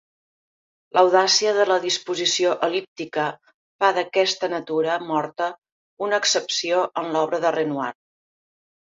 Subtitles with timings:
[0.97, 3.25] L'audàcia de la disposició el·líptica
[3.83, 5.51] fa d'aquesta natura morta
[6.07, 7.91] una excepció en l'obra de Renoir.